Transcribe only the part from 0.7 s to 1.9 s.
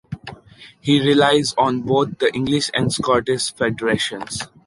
He relies on